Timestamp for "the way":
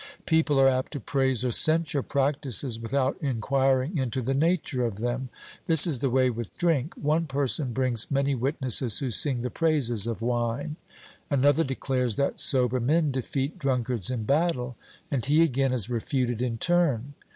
5.99-6.31